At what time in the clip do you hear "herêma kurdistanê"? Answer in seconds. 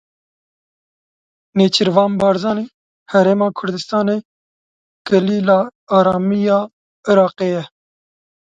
3.11-4.17